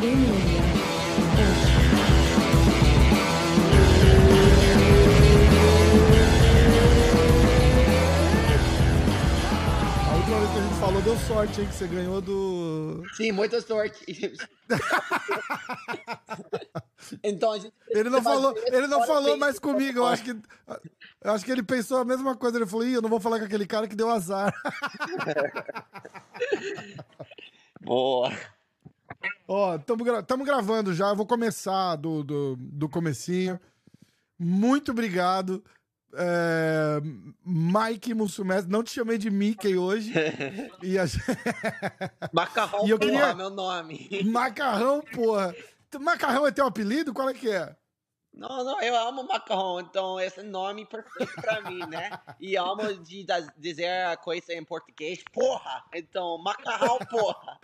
[0.00, 0.06] que
[10.58, 11.66] a gente falou deu sorte, hein?
[11.66, 13.04] Que você ganhou do.
[13.12, 14.02] Sim, muita sorte.
[17.22, 19.98] então a gente Ele não falou, ele não falou mais comigo.
[19.98, 22.56] Eu acho que, eu acho que ele pensou a mesma coisa.
[22.56, 24.50] Ele falou: Ih, eu não vou falar com aquele cara que deu azar.
[27.82, 28.32] Boa.
[29.52, 31.08] Ó, estamos gra tamo gravando já.
[31.08, 33.58] Eu vou começar do, do, do comecinho.
[34.38, 35.64] Muito obrigado.
[36.14, 37.00] É,
[37.44, 40.12] Mike Mussumestre, não te chamei de Mickey hoje.
[40.82, 41.04] e a...
[42.32, 44.08] Macarrão, E eu porra, queria- meu nome.
[44.24, 45.52] Macarrão, porra.
[46.00, 47.12] Macarrão é teu apelido?
[47.12, 47.74] Qual é que é?
[48.32, 52.12] Não, não, eu amo macarrão, então esse nome é perfeito pra mim, né?
[52.38, 55.82] E amo de das- dizer a coisa em português, porra!
[55.92, 57.58] Então, macarrão, porra!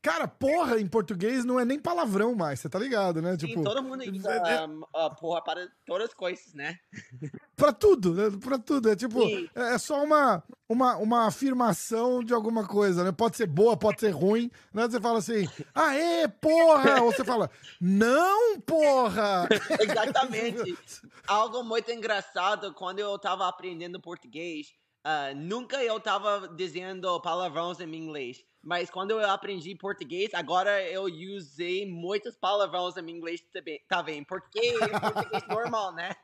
[0.00, 3.32] Cara, porra em português não é nem palavrão mais, você tá ligado, né?
[3.32, 4.66] Sim, Tipo, todo mundo usa é- é-
[5.06, 6.78] a porra para todas as coisas, né?
[7.56, 8.36] pra tudo, né?
[8.42, 8.90] Pra tudo.
[8.90, 9.48] É tipo, Sim.
[9.54, 13.12] é é só uma, uma, uma afirmação de alguma coisa, né?
[13.12, 14.50] Pode ser boa, pode ser ruim.
[14.72, 14.86] Né?
[14.88, 17.02] Você fala assim, aê, porra!
[17.02, 19.48] Ou você fala, não, porra!
[19.80, 20.76] Exatamente.
[21.26, 24.72] Algo muito engraçado quando eu tava aprendendo português,
[25.04, 28.44] ah, nunca eu tava dizendo palavrões em inglês.
[28.62, 31.04] Mas quando eu aprendi português, agora eu
[31.36, 34.22] usei muitos palavrões em inglês também, tá bem?
[34.22, 36.14] Porque é português normal, né?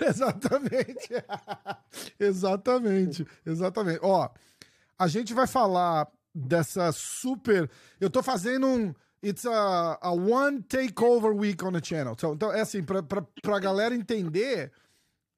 [0.00, 1.08] Exatamente.
[2.18, 3.26] exatamente.
[3.44, 4.00] Exatamente.
[4.02, 4.30] Ó,
[4.98, 7.70] a gente vai falar dessa super.
[8.00, 8.94] Eu tô fazendo um.
[9.22, 12.12] It's a, a one takeover week on the channel.
[12.12, 14.70] Então, então é assim, pra, pra, pra galera entender,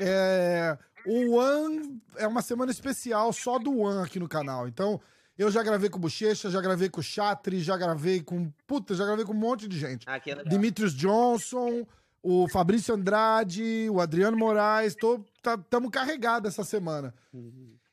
[0.00, 0.76] é,
[1.06, 4.66] o One é uma semana especial só do One aqui no canal.
[4.66, 5.00] Então,
[5.38, 8.50] eu já gravei com o Bochecha, já gravei com o Chatri, já gravei com.
[8.66, 10.04] Puta, já gravei com um monte de gente.
[10.08, 10.48] Ah, que legal.
[10.48, 11.86] Demetrius Johnson,
[12.22, 17.14] o Fabrício Andrade, o Adriano Moraes, tô, tá, tamo carregado essa semana.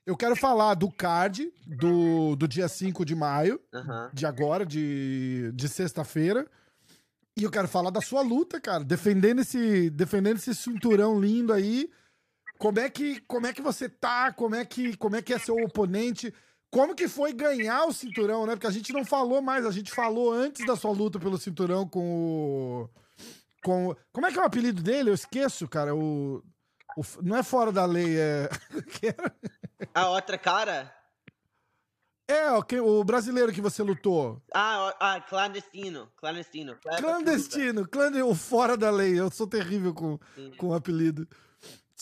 [0.05, 4.09] Eu quero falar do card do, do dia 5 de maio, Aham.
[4.13, 6.47] de agora, de, de sexta-feira.
[7.37, 11.89] E eu quero falar da sua luta, cara, defendendo esse, defendendo esse cinturão lindo aí.
[12.63, 14.31] Como é que, como é que você tá?
[14.31, 16.33] Como é que, como é que é seu oponente?
[16.71, 18.53] Como que foi ganhar o cinturão, né?
[18.53, 21.85] Porque a gente não falou mais, a gente falou antes da sua luta pelo cinturão
[21.85, 22.89] com o
[23.61, 25.09] com o- como é que é o apelido dele?
[25.09, 25.93] Eu esqueço, cara.
[25.93, 26.41] O,
[26.95, 28.49] o não é fora da lei, é?
[29.93, 30.89] A outra cara?
[32.29, 34.41] é o, o brasileiro que você lutou.
[34.53, 36.09] Ah, ah clandestino.
[36.15, 36.77] Clandestino.
[36.77, 39.19] Clandestino, clandestino, o fora da lei.
[39.19, 40.51] Eu sou terrível com, Sim.
[40.57, 41.27] com o apelido.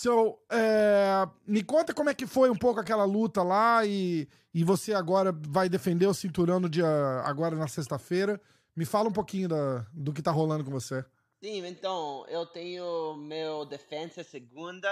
[0.01, 4.63] So, é, me conta como é que foi um pouco aquela luta lá e, e
[4.63, 6.87] você agora vai defender o cinturão no dia
[7.23, 8.41] agora na sexta-feira.
[8.75, 11.05] Me fala um pouquinho da, do que tá rolando com você.
[11.39, 14.91] Sim, então, eu tenho meu defensa segunda,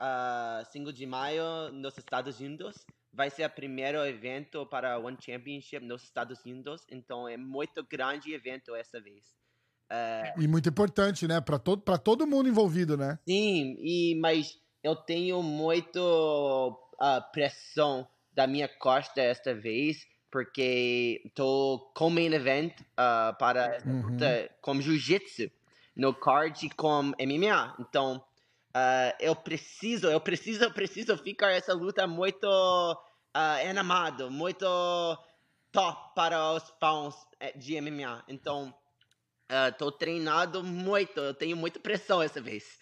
[0.00, 2.86] uh, 5 de maio, nos Estados Unidos.
[3.12, 8.32] Vai ser o primeiro evento para One Championship nos Estados Unidos, então é muito grande
[8.32, 9.36] evento essa vez.
[9.90, 11.40] Uh, E muito importante, né?
[11.40, 13.18] Pra todo, pra todo mundo envolvido, né?
[13.28, 15.98] sim, e, mas eu tenho muito
[17.00, 23.88] uh, pressão da minha costa esta vez, porque tô com main event uh, para essa
[23.88, 24.02] Uhum.
[24.02, 25.50] luta com jiu-jitsu
[25.96, 27.76] no card com MMA.
[27.80, 28.22] Então,
[28.74, 32.46] ah, eu preciso, eu preciso, eu preciso ficar essa luta muito
[33.32, 34.66] ah, animado, muito
[35.72, 38.24] top para os fãs eh, de MMA.
[38.28, 38.74] Então,
[39.70, 42.78] estou treinado muito, eu tenho muita pressão essa vez.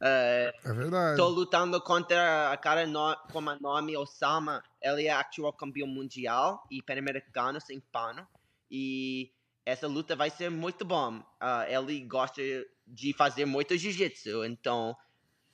[0.00, 1.16] Ah, É verdade.
[1.16, 4.62] Tô lutando contra a cara no, com o nome Osama.
[4.82, 8.26] Ele é actual campeão mundial e pan-americano sem pano.
[8.70, 9.32] E
[9.64, 11.22] essa luta vai ser muito bom.
[11.40, 12.42] Ah, ele gosta
[12.86, 14.44] de fazer muito jiu-jitsu.
[14.44, 14.94] Então,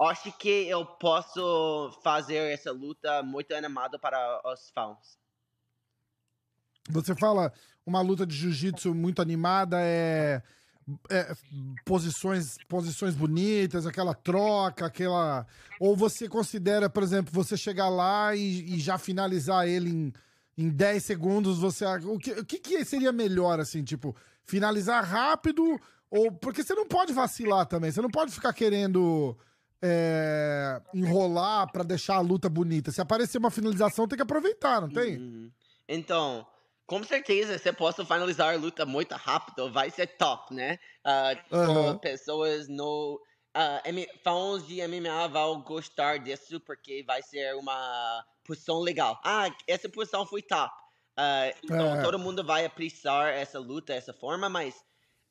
[0.00, 5.19] acho que eu posso fazer essa luta muito animada para os fãs.
[6.88, 7.52] Você fala
[7.84, 10.42] uma luta de jiu-jitsu muito animada, é,
[11.10, 11.34] é
[11.84, 15.46] posições, posições bonitas, aquela troca, aquela.
[15.78, 20.12] Ou você considera, por exemplo, você chegar lá e, e já finalizar ele em,
[20.56, 21.84] em 10 segundos, você.
[22.04, 25.78] O que, o que, seria melhor, assim, tipo, finalizar rápido?
[26.10, 26.32] Ou.
[26.32, 29.36] Porque você não pode vacilar também, você não pode ficar querendo.
[29.82, 32.92] é, enrolar pra deixar a luta bonita.
[32.92, 35.16] Se aparecer uma finalização, tem que aproveitar, não tem?
[35.16, 35.50] Uhum.
[35.88, 36.46] Então,
[36.90, 40.78] com certeza, eu posso finalizar a luta muito rápido, vai ser top, né?
[41.62, 43.20] Com pessoas no.
[43.54, 49.20] ah, M- fãs de MMA vão gostar disso porque vai ser uma posição legal.
[49.24, 50.72] Ah, essa posição foi top.
[51.18, 52.00] Uh, então É.
[52.00, 54.74] todo mundo vai apreciar essa luta, essa forma, mas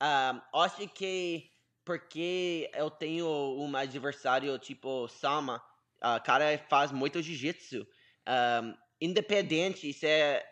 [0.02, 1.50] ah, acho que
[1.86, 5.62] porque eu tenho um adversário tipo Sama,
[6.02, 7.86] o cara faz muito jiu-jitsu.
[8.28, 10.08] Um, independente se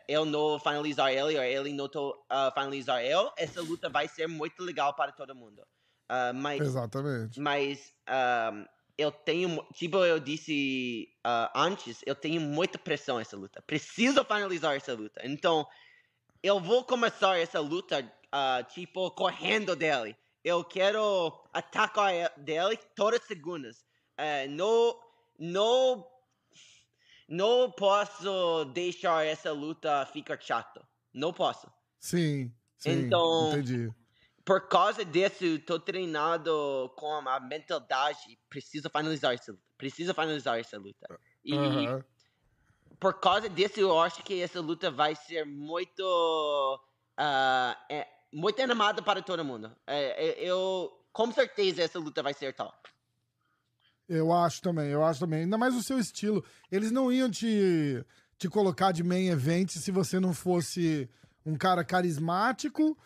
[0.07, 1.89] eu não finalizar ele ou ele não
[2.29, 5.65] ah, finalizar eu, essa luta vai ser muito legal para todo mundo.
[6.09, 7.39] Ah, mas Exatamente.
[7.39, 8.65] mas ahm,
[8.97, 13.61] eu tenho, tipo eu disse ah, antes, eu tenho muita pressão nessa luta.
[13.61, 15.21] Preciso finalizar essa luta.
[15.25, 15.67] Então,
[16.43, 20.15] eu vou começar essa luta, ah, tipo, correndo dele.
[20.43, 23.85] Eu quero atacar dele todas as segundas.
[24.49, 24.97] Não,
[25.37, 26.07] não,
[27.27, 30.85] não posso deixar essa luta ficar chato.
[31.13, 31.71] Não posso.
[31.99, 33.93] Sim, sim, Então, entendi.
[34.45, 38.39] por causa disso, tô treinado com a mentalidade.
[38.49, 39.63] Preciso finalizar essa luta.
[39.77, 41.07] Preciso finalizar essa luta.
[41.43, 42.03] E Aham.
[42.99, 46.03] por causa disso, eu acho que essa luta vai ser muito.
[47.17, 49.75] ah, é, muito animada para todo mundo.
[49.85, 50.93] É, é, eu.
[51.13, 52.77] Com certeza essa luta vai ser top.
[54.07, 55.41] Eu acho também, eu acho também.
[55.41, 56.43] Ainda mais o seu estilo.
[56.71, 58.03] Eles não iam te,
[58.37, 61.09] te colocar de main event se você não fosse
[61.45, 62.97] um cara carismático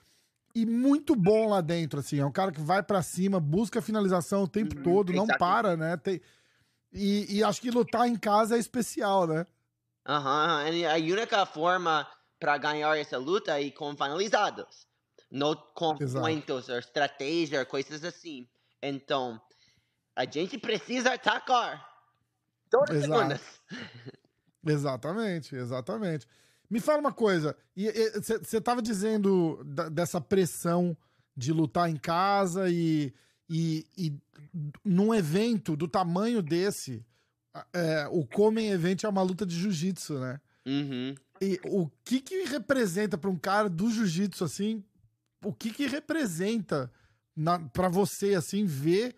[0.54, 2.20] e muito bom lá dentro, assim.
[2.20, 5.24] É um cara que vai pra cima, busca a finalização o tempo Uhum, todo, não
[5.24, 5.40] exatamente.
[5.40, 5.98] para, né?
[5.98, 6.22] Tem...
[6.94, 9.46] E, e acho que lutar em casa é especial, né?
[10.06, 12.08] Aham, e a única forma
[12.40, 14.88] para ganhar essa luta é com finalizados.
[15.32, 16.26] Não com Exato.
[16.26, 18.48] pontos ou estratégia, coisas assim.
[18.82, 19.40] Então,
[20.22, 21.86] a gente precisa atacar.
[22.70, 23.42] Todas as segundas.
[24.66, 26.28] Exatamente, exatamente.
[26.70, 27.58] Me fala uma coisa,
[28.42, 30.96] você estava dizendo da- dessa pressão
[31.36, 33.14] de lutar em casa e,
[33.50, 34.14] e, e
[34.84, 37.06] num evento do tamanho desse,
[37.74, 40.40] é, o Comem Event é uma luta de jiu-jitsu, né?
[40.66, 41.16] Uhum.
[41.42, 44.84] E o que que representa para um cara do jiu-jitsu assim?
[45.44, 46.90] O que que representa
[47.74, 49.16] para você assim ver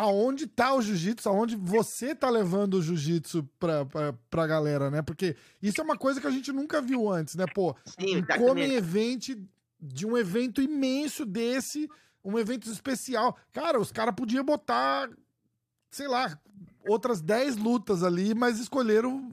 [0.00, 5.02] aonde tá o jiu-jitsu, aonde você tá levando o jiu-jitsu pra, pra, pra galera, né?
[5.02, 7.44] Porque isso é uma coisa que a gente nunca viu antes, né?
[7.54, 9.32] Pô, Sim, um Comem exatamente.
[9.32, 9.38] Event
[9.78, 11.86] de um evento imenso desse,
[12.24, 13.36] um evento especial.
[13.52, 15.10] Cara, os caras podiam botar,
[15.90, 16.34] sei lá,
[16.88, 19.30] outras 10 lutas ali, mas escolheram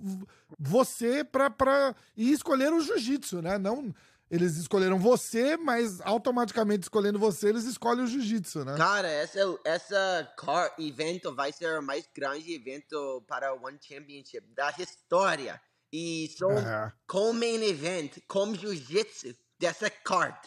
[0.60, 1.96] você pra, pra...
[2.16, 3.58] E escolheram o jiu-jitsu, né?
[3.58, 3.96] Não...
[4.30, 8.76] Eles escolheram você, mas automaticamente escolhendo você, eles escolhem o jiu-jitsu, né?
[8.76, 14.46] Cara, essa, essa car evento vai ser o mais grande evento para o One Championship
[14.54, 15.62] da história.
[15.94, 20.38] E são É, com main event, com jiu-jitsu dessa card.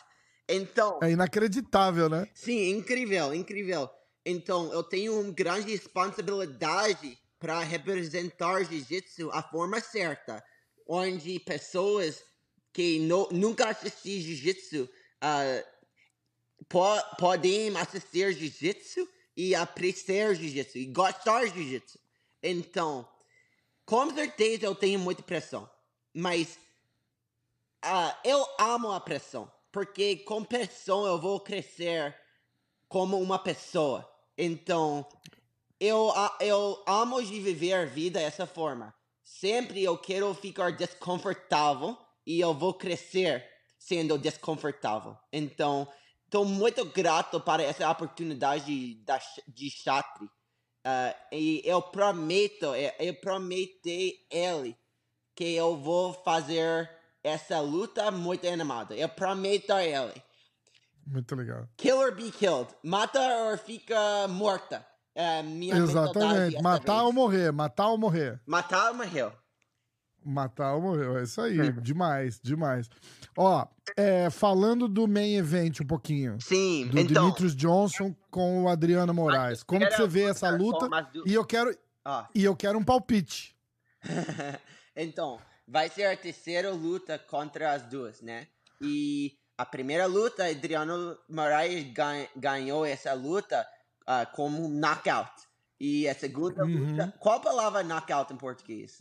[0.49, 2.29] Então, é inacreditável, né?
[2.35, 3.89] sim, incrível, incrível.
[4.27, 10.45] Então, eu tenho uma grande responsabilidade para representar jiu-jitsu a forma certa,
[10.87, 12.23] onde pessoas
[12.73, 12.99] que
[13.33, 14.89] nunca assistiram jiu-jitsu
[15.21, 15.65] ah,
[16.69, 21.99] po- podem assistir jiu-jitsu e apreciar jiu-jitsu e gostar de jiu-jitsu.
[22.43, 23.09] Então,
[23.85, 25.69] com certeza eu tenho muita pressão,
[26.15, 26.59] mas
[27.83, 32.17] ah, eu amo a pressão, porque com pressão eu vou crescer
[32.89, 34.09] como uma pessoa.
[34.37, 35.07] Então,
[35.79, 38.95] eu, eu amo de viver a vida dessa forma.
[39.23, 41.97] Sempre eu quero ficar desconfortável
[42.37, 43.45] e eu vou crescer
[43.79, 45.17] sendo desconfortável.
[45.33, 45.89] Então,
[46.25, 50.29] estou muito grato para essa oportunidade da, Ch- de Chatri.
[50.85, 54.77] Ah, e eu prometo, eu, eu prometi ele
[55.35, 56.89] que eu vou fazer
[57.23, 58.95] essa luta muito animada.
[58.95, 60.23] Eu prometo a ele.
[61.07, 61.69] Muito legal.
[61.77, 62.69] Kill or be killed.
[62.85, 63.19] Mata
[63.51, 64.87] ou fica morta.
[65.15, 66.63] É minha Exatamente.
[66.63, 67.05] Matar vez.
[67.07, 68.41] ou morrer, matar ou morrer.
[68.47, 69.33] Matar ou morreu.
[70.25, 71.73] Matar ou morrer, é isso aí.
[71.81, 72.89] demais, demais.
[73.37, 76.39] Ó, é, falando do main event um pouquinho.
[76.41, 77.25] Sim, Do então...
[77.25, 79.63] Demetrius Johnson com o Adriano Moraes.
[79.63, 80.89] Como que você vê essa luta?
[81.27, 81.75] E eu quero,
[82.05, 82.29] Ah.
[82.35, 83.57] e eu quero um palpite.
[84.95, 88.47] então, vai ser a terceira luta contra as duas, né?
[88.81, 93.67] E a primeira luta, Adriano Moraes gan- ganhou essa luta
[94.07, 95.31] ah, como knockout.
[95.79, 96.91] E a segunda Uhum.
[96.91, 97.15] luta...
[97.19, 99.01] Qual palavra knockout em português?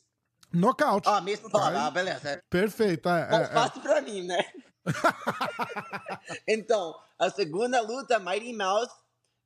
[0.51, 1.07] Nocaute.
[1.07, 1.79] Ah, mesma palavra.
[1.79, 1.85] Aí.
[1.85, 2.43] Ah, beleza.
[2.49, 3.07] Perfeito.
[3.09, 3.47] É, Bom, é, é.
[3.47, 4.39] fácil pra mim, né?
[6.47, 8.93] então, a segunda luta, Mighty Mouse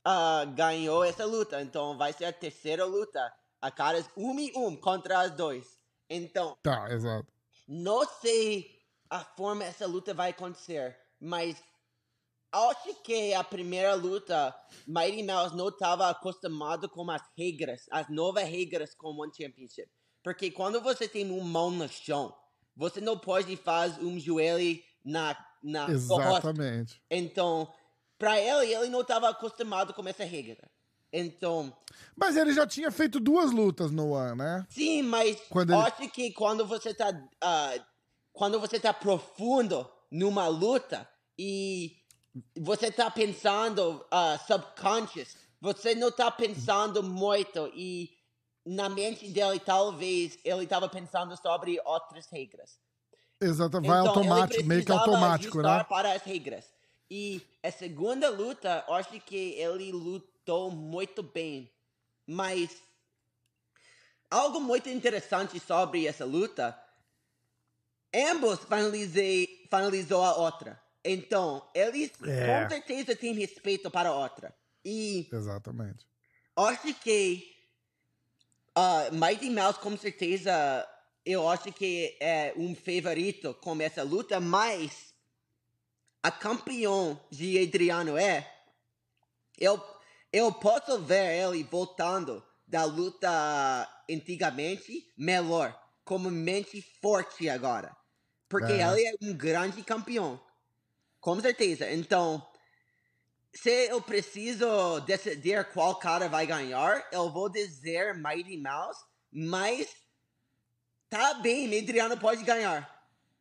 [0.06, 1.62] ah, ganhou essa luta.
[1.62, 3.20] Então, vai ser a terceira luta.
[3.62, 5.66] A caras um e um contra as dois.
[6.10, 7.28] Então, Tá, exato.
[7.68, 8.74] não sei
[9.14, 11.56] a forma essa luta vai acontecer, mas
[12.52, 14.56] acho que a primeira luta,
[14.88, 19.88] Mighty Mouse não estava acostumado com as regras, as novas regras com One Championship.
[20.24, 22.34] Porque quando você tem uma mão no chão,
[22.76, 27.02] você não pode fazer um joelho na na Exatamente.
[27.10, 27.72] Então,
[28.18, 30.70] para ele, ele não estava acostumado com essa regra.
[31.12, 31.76] Então.
[32.16, 34.66] Mas ele já tinha feito duas lutas no One, né?
[34.70, 35.82] Sim, mas quando ele...
[35.82, 37.10] acho que quando você tá.
[37.12, 37.84] Uh,
[38.34, 41.98] quando você tá profundo numa luta e
[42.60, 48.10] você tá pensando uh, subconscious, você não tá pensando muito e
[48.66, 52.80] na mente dele talvez ele estava pensando sobre outras regras.
[53.40, 55.84] Exato, vai então, automático, meio que automático, né?
[55.84, 56.66] para as regras.
[57.10, 61.70] E a segunda luta, acho que ele lutou muito bem.
[62.26, 62.82] Mas
[64.32, 66.78] algo muito interessante sobre essa luta,
[68.16, 70.82] ambos finalizei, finalizou a outra.
[71.04, 72.64] Então, eles é.
[72.64, 74.56] com certeza têm respeito para a outra.
[74.86, 76.08] E Exatamente.
[76.56, 77.54] Acho que
[78.78, 80.88] uh, Mighty Mouse com certeza
[81.26, 85.14] eu acho que é um favorito com essa luta, mas
[86.22, 88.50] a campeão de Adriano é.
[89.58, 89.82] Eu,
[90.32, 97.96] eu posso ver ele voltando da luta antigamente melhor, como mente forte agora.
[98.50, 98.82] Porque é.
[98.82, 100.40] ele é um grande campeão.
[101.22, 101.90] Com certeza.
[101.92, 102.46] Então,
[103.54, 109.00] se eu preciso decidir qual cara vai ganhar, eu vou dizer Mighty Mouse,
[109.32, 109.88] mas
[111.10, 112.90] tá bem, Adriano pode ganhar.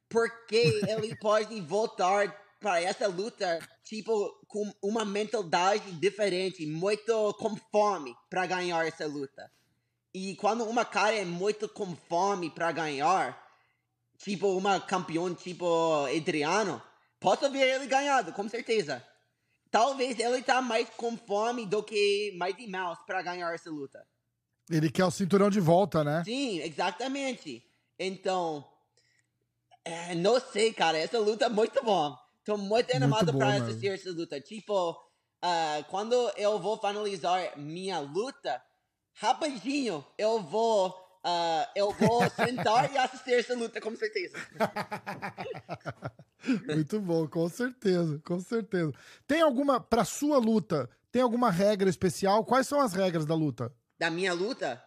[0.09, 8.15] Porque ele pode voltar para essa luta, tipo, com uma mentalidade diferente, muito com fome
[8.29, 9.51] para ganhar essa luta.
[10.15, 13.43] E quando uma cara é muito com fome para ganhar,
[14.19, 16.83] tipo, uma campeão tipo Adriano,
[17.19, 19.03] posso ver ele ganhado, com certeza.
[19.73, 24.07] Talvez ele tá mais com fome do que Mighty Mouse para ganhar essa luta.
[24.71, 26.23] Ele quer o cinturão de volta, né?
[26.27, 27.65] Sim, exatamente.
[27.99, 28.63] Então,
[29.83, 30.99] é, não sei, cara.
[30.99, 32.15] Essa luta é muito bom.
[32.45, 34.39] Tô muito animado para assistir essa luta.
[34.43, 38.63] Tipo, uh, quando eu vou finalizar minha luta,
[39.15, 44.37] rapidinho eu vou uh, eu vou sentar e assistir essa luta, com certeza.
[46.67, 48.93] Muito bom, com certeza, com certeza.
[49.27, 52.45] Tem alguma, pra sua luta, tem alguma regra especial?
[52.45, 53.73] Quais são as regras da luta?
[53.99, 54.83] Da minha luta?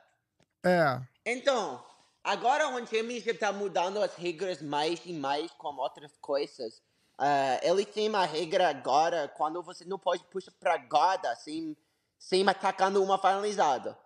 [0.64, 1.00] É.
[1.26, 1.84] Então,
[2.24, 6.82] agora o Championship tá mudando as regras mais e mais com outras coisas.
[7.20, 11.78] Uh, ele tem uma regra agora quando você não pode puxar pra guarda sem,
[12.18, 13.98] sem atacando uma finalizada.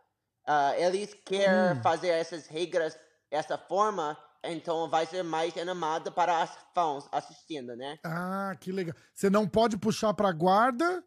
[0.47, 1.81] Uh, eles querem hum.
[1.81, 2.97] fazer essas regras
[3.29, 7.99] dessa forma, então vai ser mais animado para as fãs assistindo, né?
[8.03, 8.95] Ah, que legal.
[9.13, 11.03] Você não pode puxar pra guarda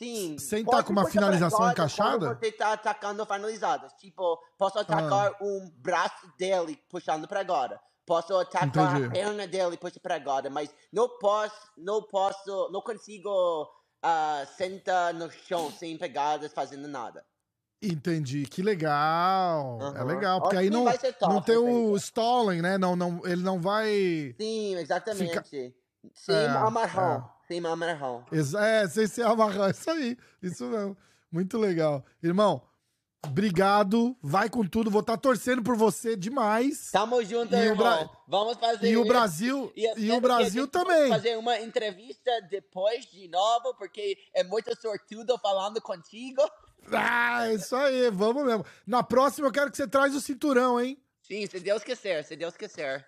[0.00, 0.38] Sim.
[0.38, 2.34] Sem estar tá com uma finalização encaixada?
[2.34, 3.92] Você tá atacando finalizadas.
[3.98, 5.36] Tipo, posso atacar ah.
[5.42, 7.78] um braço dele puxando para agora.
[8.06, 9.04] Posso atacar Entendi.
[9.04, 10.48] a perna dele puxando para agora.
[10.48, 13.64] Mas não posso, não posso, não consigo
[14.02, 17.22] uh, sentar no chão sem pegadas fazendo nada.
[17.82, 19.78] Entendi, que legal.
[19.80, 19.96] Uhum.
[19.96, 20.84] É legal, porque aí não,
[21.22, 22.76] não tem o stalling, né?
[22.76, 24.34] Não, não, ele não vai.
[24.38, 25.28] Sim, exatamente.
[25.28, 25.74] Fica...
[26.14, 27.16] Sem é, amarrão.
[27.16, 27.46] É.
[27.46, 28.24] Sem amarrão.
[28.58, 29.68] É, sem ser amarrão.
[29.70, 30.16] Isso aí.
[30.42, 30.96] Isso mesmo.
[31.32, 32.04] Muito legal.
[32.22, 32.62] Irmão,
[33.24, 34.14] obrigado.
[34.22, 34.90] Vai com tudo.
[34.90, 36.90] Vou estar tá torcendo por você demais.
[36.90, 37.76] Tamo junto, e irmão.
[37.76, 38.10] Bra...
[38.28, 38.90] Vamos fazer.
[38.90, 41.08] E o Brasil, e, e o Brasil também.
[41.08, 46.42] fazer uma entrevista depois de novo, porque é muito sortudo falando contigo.
[46.92, 48.10] Ah, isso aí.
[48.10, 48.64] Vamos mesmo.
[48.86, 51.00] Na próxima eu quero que você traz o cinturão, hein?
[51.22, 53.06] Sim, se Deus quiser, se Deus quiser.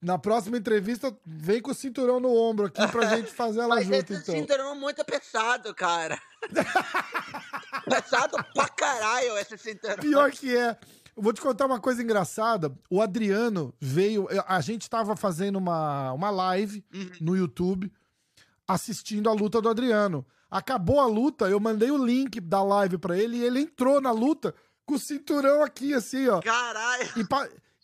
[0.00, 3.86] Na próxima entrevista, vem com o cinturão no ombro aqui pra gente fazer ela Mas
[3.86, 4.34] junto, esse então.
[4.34, 6.20] cinturão é muito pesado, cara.
[7.88, 9.96] pesado pra caralho esse cinturão.
[9.96, 10.76] Pior que é.
[11.16, 12.70] Eu vou te contar uma coisa engraçada.
[12.90, 14.28] O Adriano veio.
[14.46, 17.10] A gente tava fazendo uma, uma live uhum.
[17.20, 17.90] no YouTube
[18.68, 20.26] assistindo a luta do Adriano.
[20.54, 24.12] Acabou a luta, eu mandei o link da live para ele e ele entrou na
[24.12, 24.54] luta
[24.86, 26.40] com o cinturão aqui, assim, ó.
[26.40, 27.08] Caralho!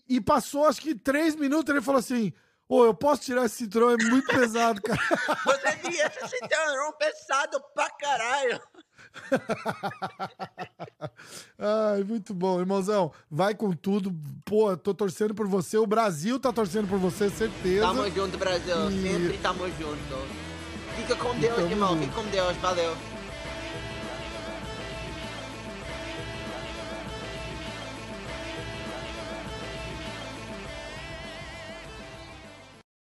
[0.08, 2.32] E, e passou acho que três minutos ele falou assim:
[2.68, 3.90] Ô, eu posso tirar esse cinturão?
[3.90, 5.00] É muito pesado, cara.
[5.44, 8.60] Você viu esse cinturão pesado pra caralho.
[11.58, 13.12] Ai, muito bom, irmãozão.
[13.28, 14.14] Vai com tudo.
[14.44, 15.76] Pô, tô torcendo por você.
[15.76, 17.84] O Brasil tá torcendo por você, certeza.
[17.84, 18.88] Tamo junto, Brasil.
[18.92, 19.02] E...
[19.02, 20.49] Sempre tamo junto.
[21.00, 21.98] Fica com Deus, irmão.
[21.98, 22.56] Fica com Deus.
[22.58, 22.94] Valeu.